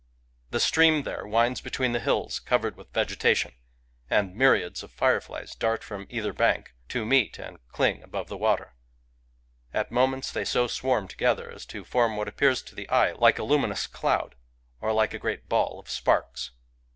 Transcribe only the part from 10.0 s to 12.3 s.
ments they so swarm together as to form what